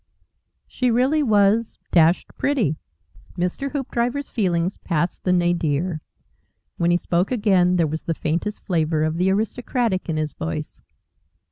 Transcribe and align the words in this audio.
She 0.65 0.89
really 0.89 1.21
was 1.21 1.77
dashed 1.91 2.35
pretty. 2.35 2.77
Mr. 3.37 3.69
Hoopdriver's 3.71 4.31
feelings 4.31 4.77
passed 4.77 5.23
the 5.23 5.31
nadir. 5.31 6.01
When 6.77 6.89
he 6.89 6.97
spoke 6.97 7.29
again 7.31 7.75
there 7.75 7.85
was 7.85 8.01
the 8.01 8.15
faintest 8.15 8.65
flavour 8.65 9.03
of 9.03 9.17
the 9.17 9.29
aristocratic 9.31 10.09
in 10.09 10.17
his 10.17 10.33
voice. 10.33 10.81